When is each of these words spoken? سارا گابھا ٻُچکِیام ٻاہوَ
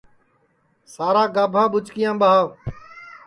سارا 0.93 1.23
گابھا 1.35 1.63
ٻُچکِیام 1.71 2.15
ٻاہوَ 2.21 2.45